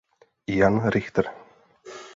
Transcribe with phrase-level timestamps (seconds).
[0.53, 1.29] Jan Richter.